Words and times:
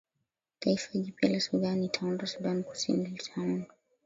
taifa 0.59 0.89
jipya 0.99 1.29
la 1.29 1.39
sudan 1.39 1.83
itaundwa 1.83 2.27
sudan 2.27 2.63
kusini 2.63 3.07
litaundwa 3.09 3.75